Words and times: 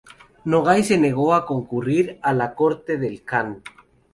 Nogai 0.51 0.81
se 0.87 0.97
negó 1.03 1.27
a 1.35 1.45
concurrir 1.51 2.17
a 2.31 2.33
la 2.33 2.51
corte 2.55 2.97
del 3.03 3.21
kan. 3.23 3.57